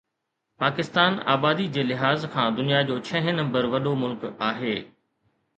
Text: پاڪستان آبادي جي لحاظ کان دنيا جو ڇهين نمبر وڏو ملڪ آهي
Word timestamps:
پاڪستان 0.61 1.19
آبادي 1.33 1.67
جي 1.75 1.83
لحاظ 1.91 2.25
کان 2.37 2.57
دنيا 2.61 2.81
جو 2.89 2.97
ڇهين 3.11 3.39
نمبر 3.43 3.71
وڏو 3.77 3.95
ملڪ 4.07 4.29
آهي 4.51 4.77